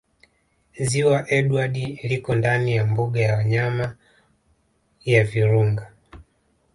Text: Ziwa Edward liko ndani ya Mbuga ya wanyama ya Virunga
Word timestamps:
Ziwa 0.87 1.27
Edward 1.31 1.75
liko 2.03 2.35
ndani 2.35 2.75
ya 2.75 2.85
Mbuga 2.85 3.21
ya 3.21 3.35
wanyama 3.35 3.95
ya 5.05 5.23
Virunga 5.23 5.93